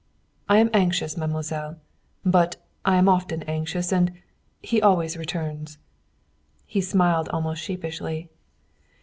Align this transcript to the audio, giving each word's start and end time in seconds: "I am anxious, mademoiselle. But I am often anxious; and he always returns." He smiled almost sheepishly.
"I 0.49 0.57
am 0.57 0.71
anxious, 0.73 1.15
mademoiselle. 1.15 1.77
But 2.25 2.55
I 2.83 2.95
am 2.95 3.07
often 3.07 3.43
anxious; 3.43 3.91
and 3.91 4.11
he 4.59 4.81
always 4.81 5.15
returns." 5.15 5.77
He 6.65 6.81
smiled 6.81 7.29
almost 7.29 7.61
sheepishly. 7.61 8.27